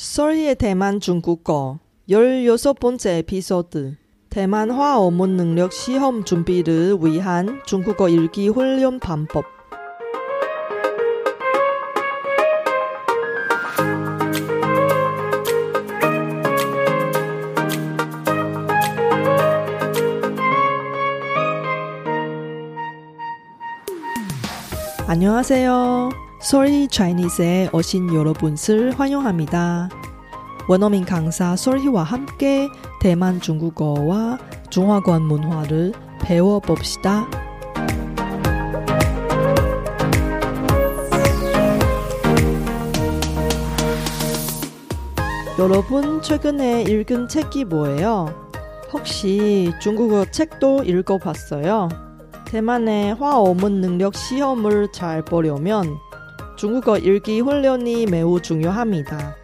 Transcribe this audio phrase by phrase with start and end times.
[0.00, 3.96] 썰희의 대만 중국어 16번째 에피소드
[4.30, 9.44] 대만 화 어문 능력 시험 준비를 위한 중국어 읽기 훈련 방법
[25.08, 26.27] 안녕하세요.
[26.50, 29.90] 솔희 차이니스에 오신 여러분을 환영합니다.
[30.66, 32.70] 원어민 강사 솔희와 함께
[33.02, 34.38] 대만 중국어와
[34.70, 37.28] 중화권 문화를 배워봅시다.
[45.58, 48.48] 여러분 최근에 읽은 책이 뭐예요?
[48.90, 51.90] 혹시 중국어 책도 읽어봤어요?
[52.46, 56.07] 대만의 화어문 능력 시험을 잘 보려면
[56.58, 59.36] 중국어 읽기 훈련이 매우 중요합니다.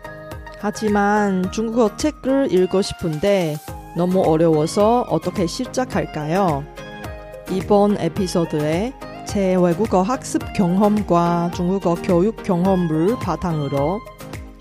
[0.58, 3.56] 하지만 중국어 책을 읽고 싶은데
[3.96, 6.64] 너무 어려워서 어떻게 시작할까요?
[7.52, 8.92] 이번 에피소드에
[9.28, 14.00] 제 외국어 학습 경험과 중국어 교육 경험을 바탕으로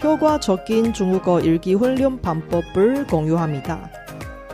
[0.04, 3.90] 효과적인 중국어 읽기 훈련 방법을 공유합니다.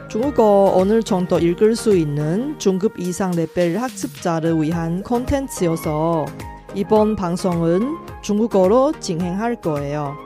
[0.08, 6.26] 중국어 어느 정도 읽을 수 있는 중급 이상 레벨 학습자를 위한 콘텐츠여서
[6.75, 10.17] 이번 방송은 중국어로 진행할 거예요.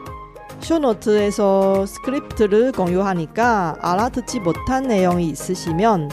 [0.60, 6.10] 쇼노트에서 스크립트를 공유하니까 알아듣지 못한 내용이 있으시면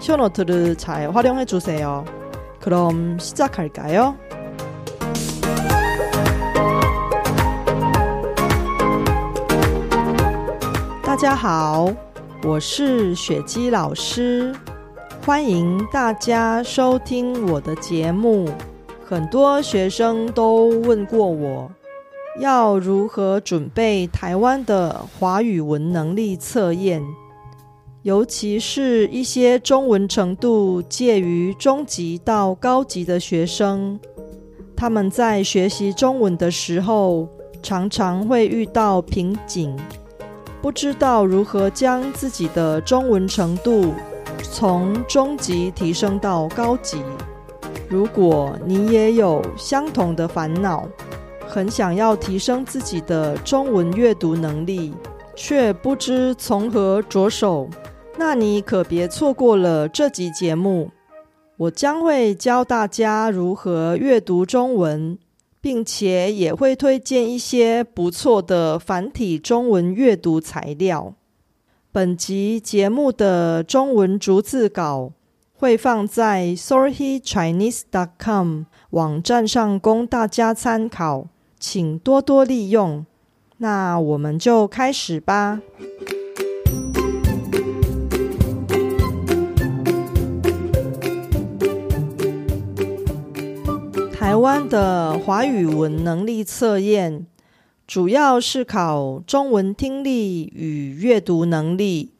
[0.00, 2.04] 쇼노트를 잘 활용해 주세요.
[2.60, 4.16] 그럼 시작할까요?
[11.02, 11.88] 大家好，
[12.44, 14.54] 我是雪姬老师，
[15.24, 18.46] 欢迎大家收听我的节目。
[19.05, 21.69] 很多学生都问过我，
[22.39, 27.03] 要如何准备台湾的华语文能力测验，
[28.01, 33.99] 尤其是一些中文程度介于中级到高级的学生，
[34.75, 37.27] 他们在学习中文的时候，
[37.61, 39.77] 常常会遇到瓶颈。
[40.61, 43.93] 不知道如何将自己的中文程度
[44.41, 46.99] 从中级提升到高级。
[47.89, 50.87] 如果你也有相同的烦恼，
[51.47, 54.93] 很想要提升自己的中文阅读能力，
[55.35, 57.69] 却不知从何着手，
[58.17, 60.91] 那你可别错过了这集节目。
[61.57, 65.17] 我将会教大家如何阅读中文。
[65.63, 71.13] 并且也会推荐一些不错的繁体中文阅读材料。
[71.89, 75.13] 本集节目的中文逐字稿
[75.63, 83.05] 会放在 sorrychinese.com 网站上供大家参考，请多多利用。
[83.59, 85.61] 那我们就开始吧。
[94.11, 97.25] 台湾的华语文能力测验
[97.87, 102.12] 主要是考中文听力与阅读能力，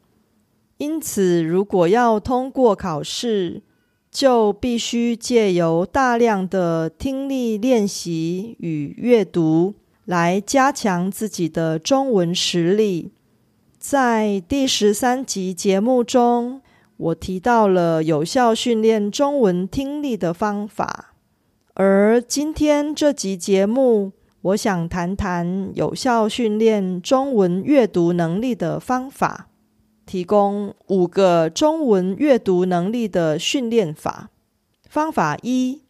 [0.78, 3.62] 因此如果要通过考试，
[4.10, 9.74] 就必须借由大量的听力练习与阅读
[10.04, 13.12] 来加强自己的中文实力。
[13.78, 16.60] 在第十三集节目中，
[16.96, 21.14] 我提到了有效训练中文听力的方法。
[21.74, 24.12] 而今天这集节目，
[24.42, 29.48] 我想谈谈有效训练中文阅读能力的方法，
[30.06, 34.30] 提供五个中文阅读能力的训练法。
[34.88, 35.82] 方法一：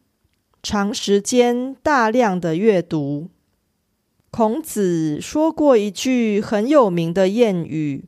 [0.63, 3.29] 长时间大量的阅读。
[4.31, 8.07] 孔子说过一句很有名的谚语：“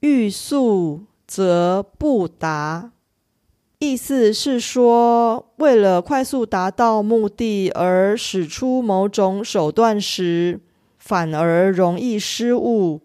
[0.00, 2.92] 欲速则不达。”
[3.80, 10.60] 意思是说，为了快速达到目的而使出某种手段时，
[10.98, 13.02] 反而容易失误，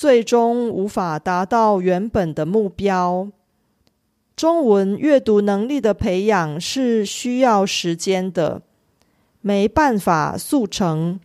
[0.00, 3.28] 最终无法达到原本的目标。
[4.34, 8.62] 中文阅读能力的培养是需要时间的，
[9.42, 11.20] 没办法速成，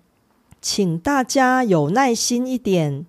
[0.61, 3.05] 请大家有耐心一点，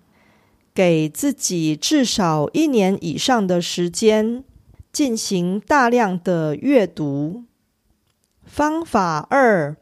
[0.73, 4.45] 给自己至少一年以上的时间。
[4.93, 7.43] 进行大量的阅读。
[8.45, 9.75] 方法二，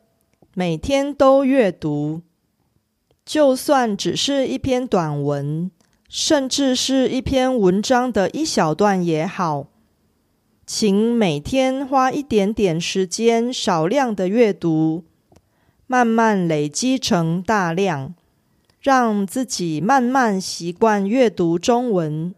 [0.56, 2.24] 每天都阅读，
[3.26, 5.72] 就算只是一篇短文，
[6.08, 9.66] 甚至是一篇文章的一小段也好，
[10.68, 15.06] 请每天花一点点时间，少量的阅读，
[15.88, 18.14] 慢慢累积成大量，
[18.80, 22.34] 让自己慢慢习惯阅读中文。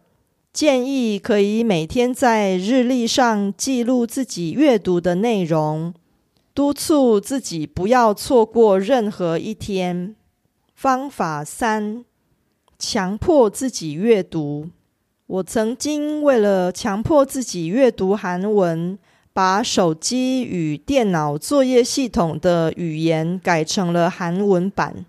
[0.54, 5.94] 建议可以每天在日历上记录自己阅读的内容，
[6.56, 10.16] 督促自己不要错过任何一天。
[10.78, 12.06] 方法三：
[12.78, 14.70] 强迫自己阅读。
[15.26, 18.96] 我曾经为了强迫自己阅读韩文，
[19.34, 25.04] 把手机与电脑作业系统的语言改成了韩文版。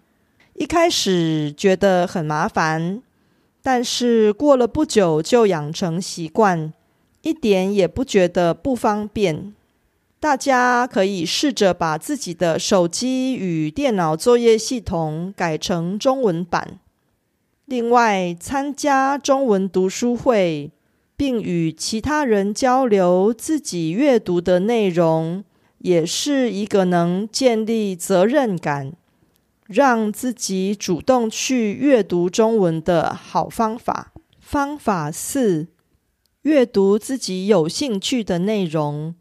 [0.55, 3.03] 一开始觉得很麻烦。
[3.61, 6.73] 但是过了不久就养成习惯，
[7.20, 9.55] 一点也不觉得不方便。
[10.20, 16.81] 大家可以试着把自己的手机与电脑作业系统改成中文版。
[17.67, 20.73] 另外，参加中文读书会，
[21.17, 25.44] 并与其他人交流自己阅读的内容，
[25.79, 28.93] 也是一个能建立责任感。
[29.67, 34.12] 让自己主动去阅读中文的好方法。
[34.41, 35.69] 方法四：
[36.41, 39.15] 阅读自己有兴趣的内容，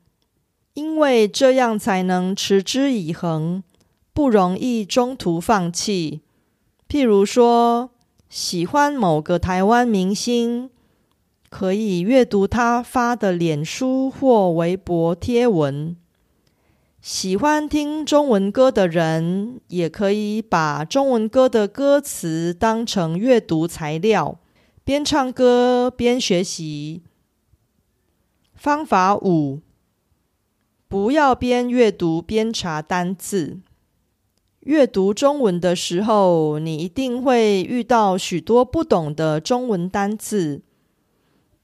[0.78, 3.64] 因为这样才能持之以恒，
[4.14, 6.22] 不容易中途放弃。
[6.88, 7.90] 譬如说，
[8.30, 10.70] 喜欢某个台湾明星，
[11.50, 15.98] 可以阅读他发的脸书或微博贴文。
[17.02, 24.38] 喜欢听中文歌的人，也可以把中文歌的歌词当成阅读材料，
[24.84, 27.02] 边唱歌边学习。
[28.54, 29.62] 方法五：
[30.90, 33.60] 不要边阅读边查单字。
[34.62, 40.62] 阅读中文的时候，你一定会遇到许多不懂的中文单字，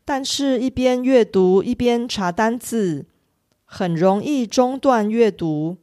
[0.03, 3.05] 但是一边阅读一边查单字。
[3.65, 5.77] 很容易中断阅读，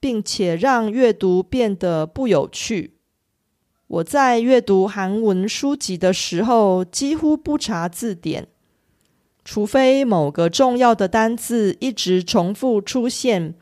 [0.00, 2.98] 并且让阅读变得不有趣。
[3.86, 8.48] 我在阅读韩文书籍的时候，几乎不查字典，
[9.44, 13.54] 除非某个重要的单字一直重复出现，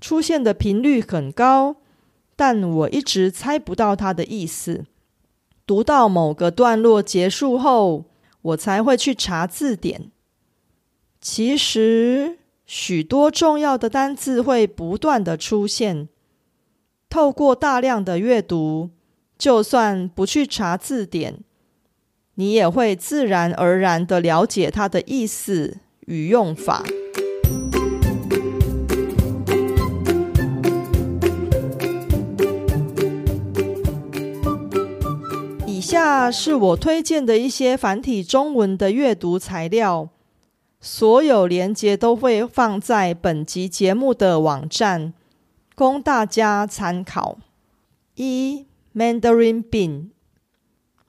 [0.00, 1.76] 出现的频率很高，
[2.36, 4.84] 但我一直猜不到它的意思。
[5.66, 8.04] 读到某个段落结束后，
[8.42, 10.10] 我才会去查字典。
[11.20, 12.38] 其实。
[12.70, 16.10] 许多重要的单字会不断的出现。
[17.08, 18.90] 透过大量的阅读，
[19.38, 21.42] 就算不去查字典，
[22.40, 26.84] 你也会自然而然的了解它的意思与用法。
[35.66, 40.10] 以下是我推荐的一些繁体中文的阅读材料。
[40.80, 45.12] 所有连接都会放在本集节目的网站，
[45.74, 47.38] 供大家参考。
[48.14, 49.60] 一 Mandarin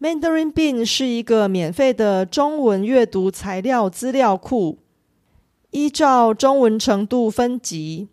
[0.01, 4.79] Mandarin Bean 是一个免费的中文阅读材料资料库，
[5.71, 8.07] 依照中文程度分级，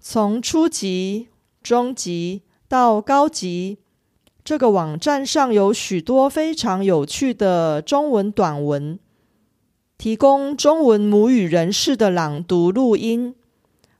[0.00, 1.28] 从初级、
[1.62, 3.76] 中级到高级。
[4.42, 8.98] 这个网站上有许多非常有趣的中文短文。
[9.98, 13.34] 提供中文母语人士的朗读录音，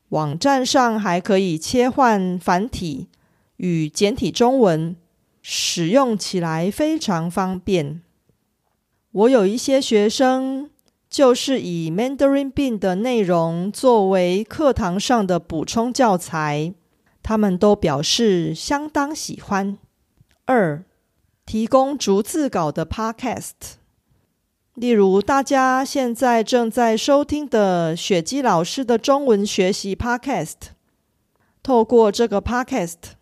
[0.08, 3.08] 网站上还可以切换繁体
[3.58, 4.96] 与简体中文，
[5.50, 8.02] 使用起来非常方便。
[9.12, 10.68] 我有一些学生
[11.08, 16.74] 就是以 Mandarin Bean 的内容作为课堂上的补充教材，
[17.22, 19.78] 他们都表示相当喜欢。
[20.44, 20.84] 二、
[21.46, 23.52] 提供逐字稿的 Podcast。
[24.74, 30.56] 例如，大家现在正在收听的雪姬老师的中文学习 Podcast，
[31.62, 33.16] 透过这个 Podcast，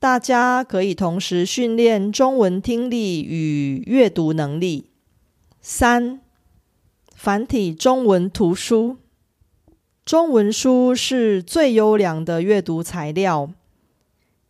[0.00, 4.86] 大家可以同时训练中文听力与阅读能力。
[5.60, 6.22] 三、
[7.14, 8.96] 繁体中文图书，
[10.06, 13.50] 中文书是最优良的阅读材料，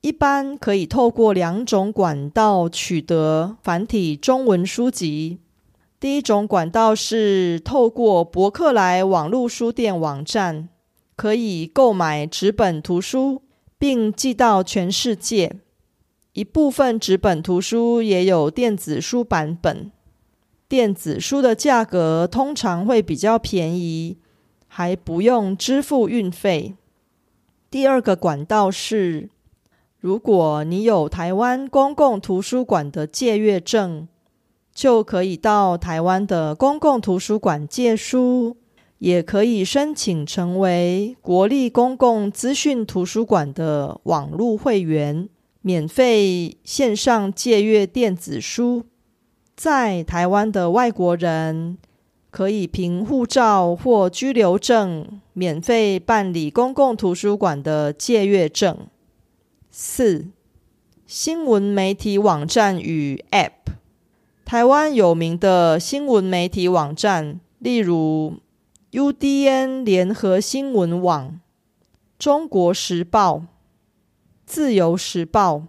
[0.02, 5.40] 一般可以透过两种管道取得繁体中文书籍。
[5.98, 10.68] 第一种管道是透过博客来网络书店网站，
[11.16, 13.42] 可以购买纸本图书，
[13.80, 15.56] 并寄到全世界。
[16.34, 19.90] 一部分纸本图书也有电子书版本，
[20.68, 24.18] 电子书的价格通常会比较便宜，
[24.68, 26.76] 还不用支付运费。
[27.68, 29.30] 第二个管道是，
[29.98, 34.06] 如果你有台湾公共图书馆的借阅证。
[34.72, 38.56] 就可以到台湾的公共图书馆借书，
[39.00, 45.28] 也可以申请成为国立公共资讯图书馆的网络会员。
[45.62, 48.84] 免费线上借阅电子书，
[49.54, 51.76] 在台湾的外国人
[52.30, 58.74] 可以凭护照或居留证免费办理公共图书馆的借阅证。
[59.70, 60.28] 四、
[61.06, 63.74] 新闻媒体网站与 App，
[64.46, 68.36] 台湾有名的新闻媒体网站，例如
[68.92, 71.38] UDN 联合新闻网、
[72.18, 73.44] 中国时报。
[74.44, 75.68] 自由时报、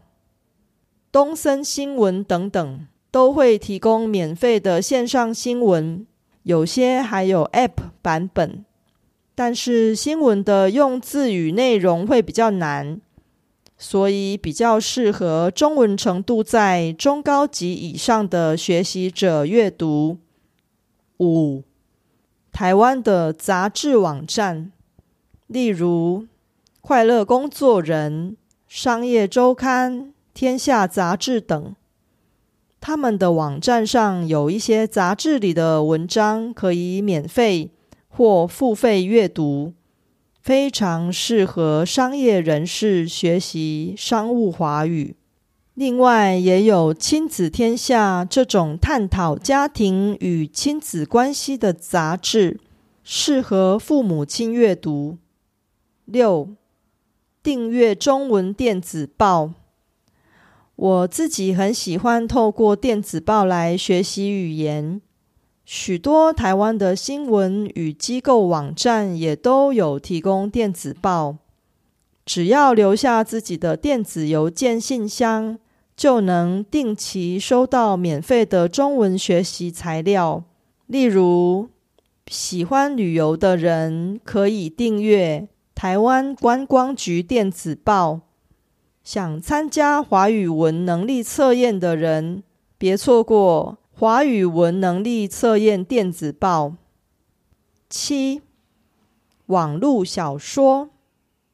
[1.12, 6.08] 东森新闻等等都会提供免费的线上新闻，
[6.42, 8.66] 有些还有 App 版本。
[9.36, 13.00] 但是新闻的用字与内容会比较难，
[13.78, 20.18] 所以比较适合中文程度在中高级以上的学习者阅读。
[21.20, 21.62] 五、
[22.52, 24.72] 台湾的杂志网站，
[25.48, 26.28] 例如
[26.82, 28.38] 快乐工作人。
[28.68, 31.76] 商业周刊、天下杂志等，
[32.80, 37.72] 他们的网站上有一些杂志里的文章可以免费
[38.08, 39.74] 或付费阅读，
[40.42, 45.18] 非常适合商业人士学习商务华语。
[45.82, 52.60] 另外，也有亲子天下这种探讨家庭与亲子关系的杂志，
[53.04, 55.18] 适合父母亲阅读。
[56.06, 56.50] 六。
[57.42, 59.54] 订阅中文电子报，
[60.76, 65.02] 我自己很喜欢透过电子报来学习语言。
[65.66, 71.38] 许多台湾的新闻与机构网站也都有提供电子报，
[72.24, 75.58] 只要留下自己的电子邮件信箱，
[76.02, 80.44] 就能定期收到免费的中文学习材料。
[80.88, 81.70] 例如，
[82.26, 85.48] 喜欢旅游的人可以订阅。
[85.76, 88.22] 台湾观光局电子报，
[89.04, 92.42] 想参加华语文能力测验的人，
[92.80, 96.74] 别错过华语文能力测验电子报。
[97.88, 98.42] 七，
[99.46, 100.90] 网络小说，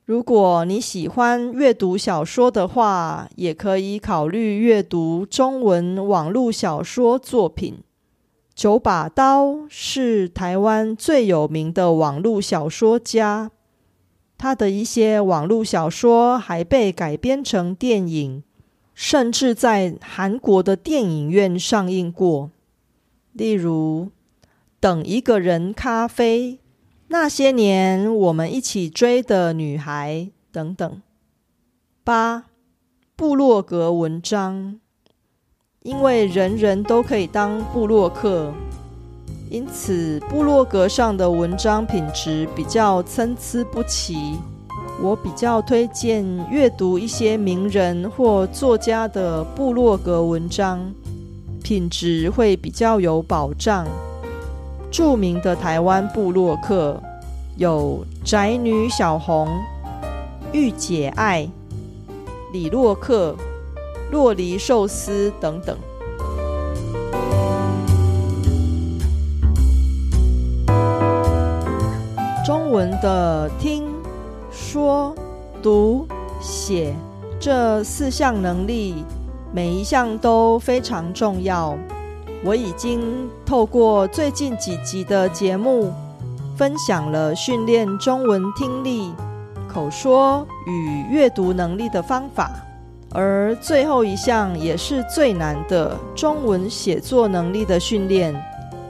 [0.08, 7.80] 如果你喜欢阅读小说的话，也可以考虑阅读中文网络小说作品。
[8.56, 13.52] 九把刀是台湾最有名的网络小说家。
[14.38, 18.44] 他的一些网络小说还被改编成电影，
[18.94, 22.50] 甚至在韩国的电影院上映过。
[23.34, 24.08] 例如，
[24.80, 26.52] 《等一个人咖啡》、
[27.10, 31.02] 《那些年我们一起追的女孩》等等。
[32.04, 32.44] 八、
[33.16, 34.80] 部落格文章，
[35.84, 38.54] 因为人人都可以当部落客。
[39.50, 44.38] 因此，部落格上的文章品质比较参差不齐。
[45.02, 50.94] 我比较推荐阅读一些名人或作家的部落格文章，
[51.64, 53.88] 品质会比较有保障。
[54.90, 57.02] 著名的台湾部落客
[57.58, 59.48] 有宅女小红、
[60.54, 61.48] 御姐爱、
[62.54, 63.36] 李洛克、
[64.12, 65.78] 洛梨寿司等等。
[72.46, 73.90] 中文的听、
[74.50, 75.14] 说、
[75.62, 76.08] 读、
[76.40, 76.96] 写
[77.40, 79.04] 这四项能力，
[79.52, 81.78] 每一项都非常重要。
[82.44, 85.92] 我已经透过最近几集的节目，
[86.56, 89.12] 分享了训练中文听力、
[89.68, 92.52] 口说与阅读能力的方法，
[93.12, 98.34] 而最后一项也是最难的中文写作能力的训练。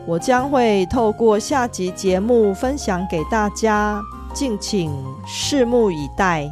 [0.06, 4.02] 我将会透过下集节目分享给大家，
[4.34, 4.92] 敬请
[5.26, 6.52] 拭目以待。